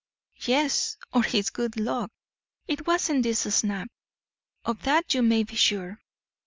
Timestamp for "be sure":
5.43-6.01